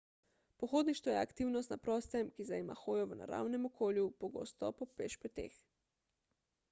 pohodništvo 0.61 1.11
je 1.11 1.19
aktivnost 1.23 1.73
na 1.73 1.77
prostem 1.87 2.31
ki 2.37 2.45
zajema 2.47 2.79
hojo 2.79 3.05
v 3.11 3.19
naravnem 3.21 3.69
okolju 3.71 4.09
pogosto 4.25 4.75
po 4.81 4.89
pešpoteh 5.03 5.61